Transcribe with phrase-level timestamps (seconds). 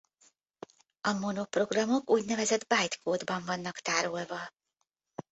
[1.01, 4.51] A Mono programok úgynevezett bájtkódban vannak tárolva.